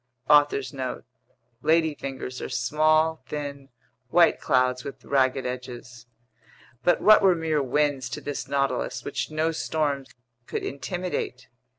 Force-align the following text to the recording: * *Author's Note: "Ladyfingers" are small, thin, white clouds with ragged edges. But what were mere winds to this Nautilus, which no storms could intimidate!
* 0.19 0.27
*Author's 0.37 0.73
Note: 0.73 1.03
"Ladyfingers" 1.61 2.43
are 2.43 2.49
small, 2.49 3.21
thin, 3.27 3.69
white 4.09 4.39
clouds 4.41 4.83
with 4.83 5.05
ragged 5.05 5.45
edges. 5.45 6.07
But 6.83 7.01
what 7.01 7.21
were 7.21 7.35
mere 7.35 7.61
winds 7.61 8.09
to 8.15 8.21
this 8.21 8.47
Nautilus, 8.47 9.03
which 9.05 9.29
no 9.29 9.51
storms 9.51 10.09
could 10.47 10.63
intimidate! 10.63 11.49